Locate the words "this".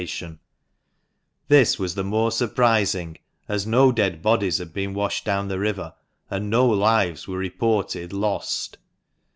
1.47-1.77